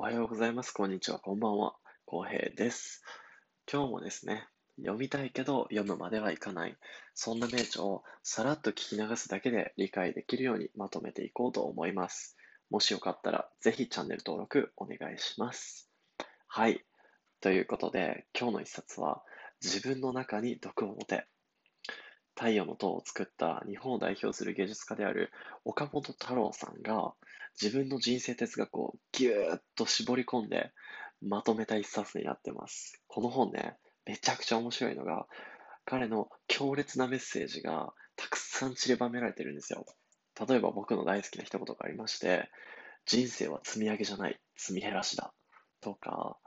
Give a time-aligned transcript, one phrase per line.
[0.00, 0.72] おはようございます。
[0.72, 1.18] こんにちは。
[1.18, 1.74] こんばんは。
[2.06, 3.04] 浩平です。
[3.70, 6.78] 今日もですね、読みたいけど読むまではいかない。
[7.12, 12.38] そんな名著をさらっと聞き流すだけで理解できるようにまとめていこうと思います。
[12.70, 15.90] もしよかったら、ぜひチャンネル登録お願いします。
[16.48, 16.82] はい。
[17.42, 19.22] ということで、今日の一冊は、
[19.62, 21.26] 自分の中に毒を持て。
[22.40, 25.30] 太陽の塔を作った日本を代表する芸術家である
[25.66, 27.12] 岡本太郎さんが
[27.60, 30.72] 自分の人生哲学をぎゅーっと絞り込んで
[31.20, 32.98] まとめた一冊になってます。
[33.08, 33.76] この本ね、
[34.06, 35.26] めちゃくちゃ面白いのが
[35.84, 39.84] 彼の強烈なメッセージがたくさん散りばめられてるんですよ。
[40.48, 42.48] 例えば僕の大好きな一言がありまして、
[43.04, 45.34] 人生は積み上げじゃない、積み減らしだ。
[45.82, 46.38] とか、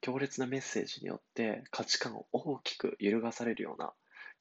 [0.00, 3.92] 強烈なメッセージによって価値観を大きく揺るがされるような、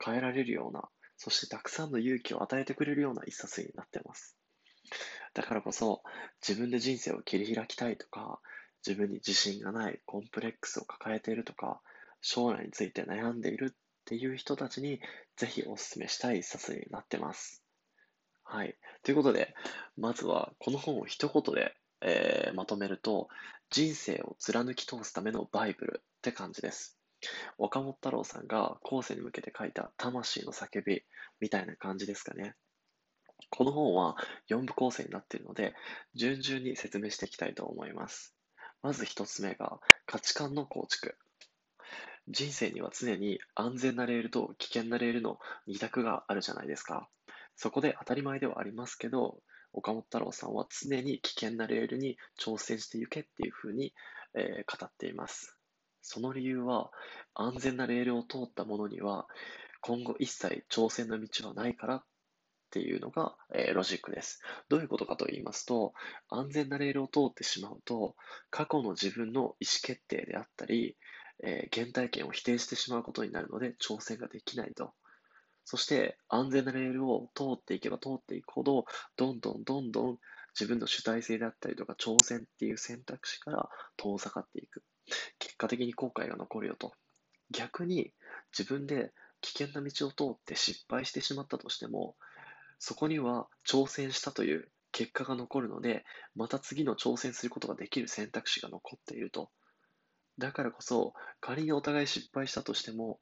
[0.03, 4.37] 変えられるような、そしてたくさんの勇気を与えてくれるような一冊になってます。
[5.33, 6.03] だからこそ、
[6.45, 8.41] 自分で人生を切り開きたいとか、
[8.85, 11.81] 自分に自信がない、コンプレックスを抱えているとか、
[12.21, 14.99] 将来について悩んでいるっていう人たちに、
[15.37, 17.63] ぜひお勧めしたい一冊になってます。
[18.43, 18.75] はい。
[19.03, 19.55] ということで、
[19.97, 23.29] まずはこの本を一言で、えーまとめると、
[23.69, 27.00] 人生を貫き通すためのバイブルって感じです。
[27.57, 31.03] 岡本太郎さんが後世に向けて書いた魂の叫び
[31.39, 32.55] みたいな感じですかね。
[33.49, 34.15] この本は
[34.49, 35.73] 4部構成になっているので、
[36.13, 38.35] 順々に説明していきたいと思います。
[38.81, 41.17] まず一つ目が価値観の構築。
[42.27, 47.09] 人生には常に安全なレールと危険なレールの二択があるじゃないですか。
[47.55, 49.41] そこで当たり前ではありますけど、
[49.73, 53.93] 岡本太郎さんは常に危険なレールに挑戦していけっていうふうに、
[54.33, 55.60] えー語っています。
[56.01, 56.91] その理由は、
[57.33, 59.27] 安全なレールを通った者には、
[59.81, 62.05] 今後一切挑戦の道はないからっ
[62.71, 64.41] ていうのが、えーロジックです。
[64.69, 65.93] どういうことかと言いますと、
[66.29, 68.15] 安全なレールを通ってしまうと、
[68.49, 70.97] 過去の自分の意思決定であったり、
[71.43, 74.95] えー原体験を否定してしまうことになるので、挑戦ができないと。
[75.65, 78.85] そして、安全なレールを通っていけば通っていくほど、
[79.15, 80.19] どんどんどんどん
[80.59, 84.83] 自分の主体性であったりとか、挑戦っていう選択肢から遠ざかっていく。
[85.39, 86.93] 結果的に後悔が残るよと。
[87.51, 88.13] 逆に、
[88.57, 89.11] 自分で
[89.41, 92.15] 危険な道を通って失敗してしまったとしても、
[92.79, 96.05] そこには挑戦したという結果が残るので、
[96.35, 99.51] また次の挑戦することができる選択肢が残っていると。
[100.37, 103.19] だからこそ、仮にお互い失敗したとしても、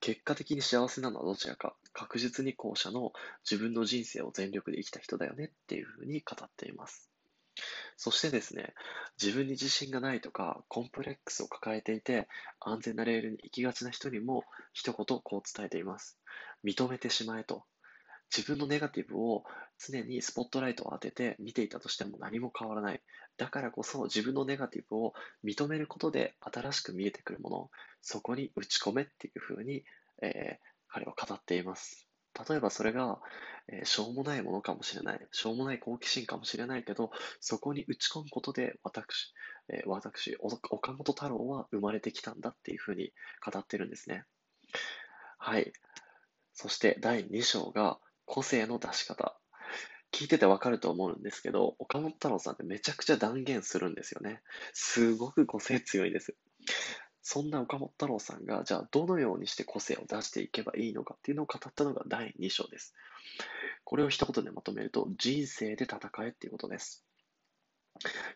[0.00, 3.12] 結果的に幸せなのはどちらか、確実に後者の
[3.48, 7.11] 自分の人生を全力で生きた人だよねっていうふうに語っています。
[7.96, 8.74] そしてですね、
[9.20, 12.28] 自分に自信がないとか、コンプレックスを抱えていて、
[12.60, 16.18] 安全なレールに行きがちな人にも、一言こう伝えています。
[16.64, 17.64] 認めてしまえと。
[18.34, 19.44] 自分のネガティブを
[19.78, 23.02] 常にスポットライトを当てて見ていたとしても何も変わらない。
[23.36, 25.12] だからこそ自分のネガティブを
[25.44, 27.70] 認めることで新しく見えてくるもの、
[28.00, 29.84] そこに打ち込めっていうふうに、
[30.22, 32.11] えー彼は語っています。
[32.48, 33.20] 例えばそれが、
[33.68, 35.20] えーしょうもないものかもしれない。
[35.30, 37.10] しょうもない好奇心かもしれないけど、
[37.40, 39.32] そこに打ち込むことで私、
[39.68, 43.12] えー私、お岡本太郎は生まれてきたんだっていうふうに
[43.44, 44.24] 語ってるんですね。
[45.38, 45.72] はい。
[46.54, 49.36] そして第2章が個性の出し方。
[50.12, 54.42] 聞いててわかると思うんですけど、岡本太郎さんってめちゃくちゃ断言するんですよね。
[54.74, 56.36] すごく個性強いです。
[57.22, 62.94] そんな岡本太郎さんが、じゃあどのようにして個性を出していけばいいのかっていうのを語ったのが第2章です。
[63.84, 67.04] これを一言でまとめると、人生で戦えっていうことです。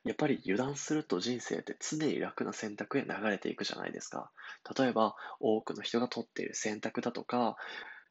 [0.05, 4.31] やっぱり油断すると人生って常に楽な選択へ流れていくじゃないですか。
[4.79, 7.57] 例えば、多くの人が取っている選択だとか、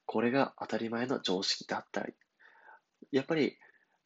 [0.06, 2.14] これが当たり前の常識だったり、
[3.12, 3.58] やっぱり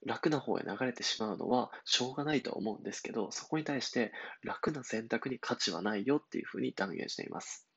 [0.06, 4.12] 楽な方へ流れてしまうのはしょうがないと思うんですけど、そこに対して
[4.44, 7.70] 楽な選択に価値はないよっていうふうに断言しています。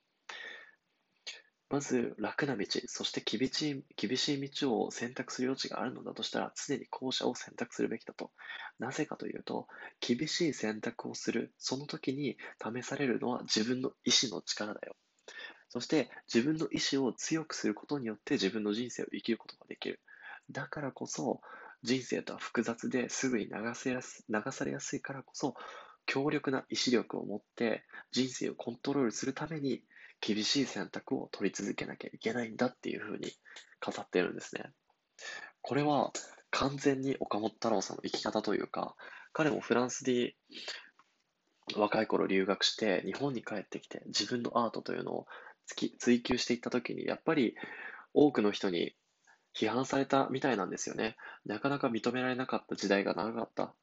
[1.73, 8.31] まず楽な道、そして厳しい厳しい道を選択する余地があるのだとしたら、常に後者を選択するべきだと。
[8.79, 9.67] なぜかというと、
[9.99, 14.95] 厳しい選択をする、その時に試されるのは自分の意志の力だよ。
[15.71, 19.99] そして自分の意志を強くすることによって自分の人生を生きることができる。
[20.51, 21.41] だからこそ、
[21.83, 25.55] 人生とは複雑ですぐに流せやす流されやすいからこそ、
[26.07, 29.83] 強力な意志力を持って人生をコントロールするために
[30.21, 33.33] 厳しい選択を取り続けなきゃいけないんだっていうふうに
[33.85, 34.71] 語ってるんですね。
[35.61, 36.13] これは
[36.51, 38.95] 完全に岡本太郎さんの生き方というか、
[39.33, 40.37] 彼もフランスで
[41.77, 45.27] 若い頃留学して日本に帰ってきて自分のアートというのを
[45.99, 47.55] 追求していった時にやっぱり
[48.13, 48.95] 多くの人に
[49.55, 51.17] 批判されたみたいなんですよね。
[51.45, 53.75] なかなか認められなかった時代が長かった。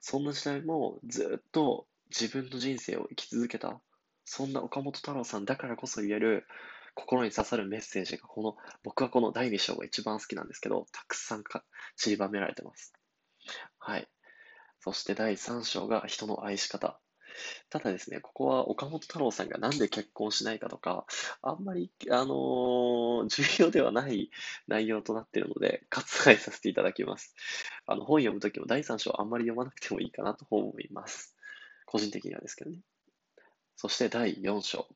[0.00, 3.80] そんな時代もずっと自分の人生を生き続けた、
[4.24, 6.46] そんな岡本太郎さんだからこそ言える、
[6.94, 11.64] 心に刺さるメッセージが、この、僕はこの第2章が一番好きなんですけど、たくさんか
[11.96, 12.92] 散りばめられてます。
[13.78, 14.08] はい。
[14.80, 16.98] そして第3章が人の愛し方。
[17.68, 21.06] ただですね、ここは岡本太郎さんがなんで結婚しないかとか、
[21.42, 23.28] あんまり、あのー、
[23.58, 24.30] 重要ではない
[24.66, 27.34] 内容となっているので、割愛させていただきます。
[27.86, 31.36] あの、本読むときも第3章あんまり読まなくてもいいかなと思います。
[31.86, 32.78] 個人的にはですけどね。
[33.76, 34.86] そして第4章。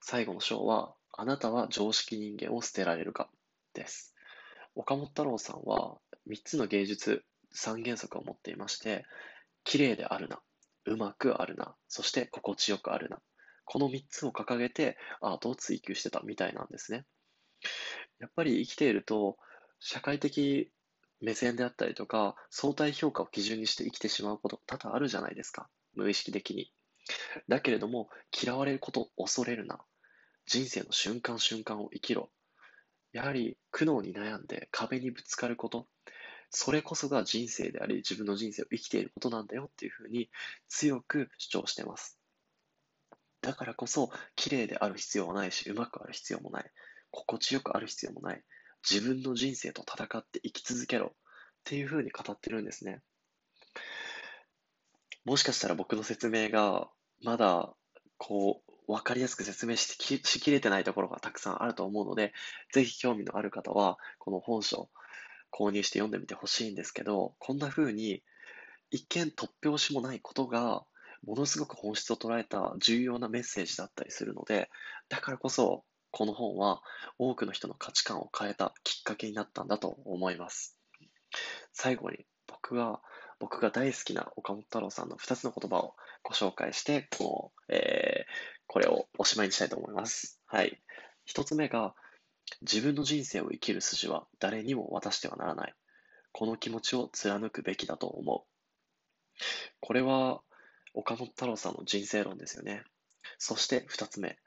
[0.00, 3.30] 最後の章は、あなたは常識人間を捨てられるか
[3.72, 4.14] です。
[4.74, 7.24] 岡本太郎さんは3つの芸術
[7.54, 9.04] 3原則を持っていまして、
[9.64, 10.40] 綺麗であるな、
[10.86, 13.20] うまくあるな、そして心地よくあるな。
[13.64, 17.04] この3つを掲げてアートを追求してたみたいなんですね。
[18.20, 19.36] やっぱり生きていると、
[19.80, 20.70] 社会的
[21.20, 25.68] 目線であったりとか、相対評価を基準にして生きてしまうこと多々あるじゃないですか。
[25.94, 26.72] 無意識的に。
[27.48, 29.80] だけれども、嫌われることを恐れるな。
[30.46, 32.30] 人生の瞬間瞬間を生きろ。
[33.12, 35.88] やはり苦悩に悩んで壁にぶつかること、
[36.50, 40.30] それこそが人生であり、自分の人生を生きていることなんだよっていうふうに
[40.68, 42.18] 強く主張してます。
[43.42, 46.70] だからこそ、綺麗である必要はないし、うまくある必要もない。
[47.10, 48.42] 心地よくある必要もない。
[48.88, 51.10] 自分の人生と戦って生き続けろっ
[51.64, 53.00] ていうふうに語ってるんですね。
[55.24, 56.88] もしかしたら僕の説明が
[57.22, 57.74] まだ
[58.16, 62.32] こう分かりやすく説明しきしきれてないところがたくさんあると思うので、
[62.72, 64.88] ぜひ興味のある方はこの本書
[65.56, 68.22] 購入して読んでみてほしいんですけど、こんな風に
[68.90, 70.84] 一見突拍子もないことが
[71.24, 74.68] ものすごく本質を捉えた重要なメッセージだったりするので、
[75.08, 76.82] だからこそこの本は
[77.18, 80.78] 多くの人の価値観を変えたきっかけになったんだと思います。
[81.72, 83.00] 最後に僕が
[83.38, 90.40] 僕が大好きな岡本太郎さんの2つの言葉をご紹介して、この、えー、これをおしまいにしたいと思います。
[90.46, 90.80] はい。
[91.28, 91.94] 1つ目が、
[92.62, 95.74] 自分の人生を生きる筋は誰にも渡してはならない。
[96.32, 99.42] この気持ちを貫くべきだと思う。
[99.80, 100.42] これは
[100.94, 102.82] 岡本太郎さんの人生論ですよね。
[103.38, 104.38] そして二つ目。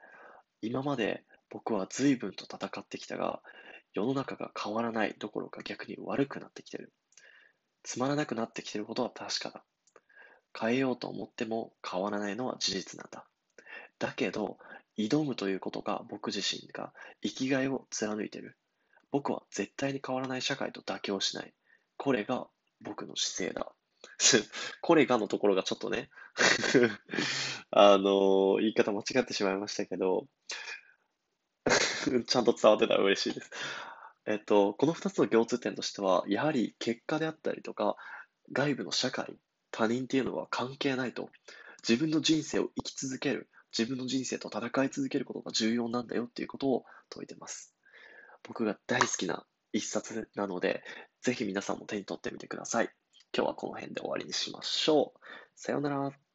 [0.62, 3.40] 今まで僕は随分と戦ってきたが、
[3.92, 6.92] 世の中が変わらないどころか逆に悪くなってきてる。
[7.82, 9.64] つまらなくなってきてることは確かだ。
[10.58, 13.24] 変えようと思っても変わらないのは事実なんだ。
[13.98, 14.58] だけど、
[15.08, 16.92] 挑むということが僕自身が
[17.22, 18.56] 生きがいを貫いてる。
[19.10, 21.52] 僕は絶対に変わらない社会と妥協しない。
[21.96, 22.46] これが
[22.80, 23.72] 僕の姿勢だ。
[24.80, 26.08] これがのところがちょっとね
[27.70, 30.26] あの言い方間違ってしまいましたけど
[32.26, 33.50] ちゃんと伝わってたら嬉しいです。
[34.26, 37.96] えっと、この2つの共通点としては、やはり結果であったりとか、
[38.52, 39.36] 外部の社会、
[39.70, 41.30] 他人っていうのは関係ないと。
[41.88, 43.48] 自分の人生を生き続ける。
[43.76, 47.74] 自分の人生と戦い続けることが重要なんだよっていうことを説いてます。
[48.42, 50.82] 僕が大好きな一冊なので、
[51.22, 52.90] ぜひ皆さんも手に取ってみてください。
[53.36, 55.20] 今日はこの辺で終わりにしましょう。
[55.54, 56.29] さようなら。